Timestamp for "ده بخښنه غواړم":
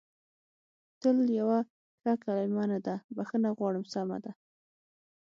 2.85-3.83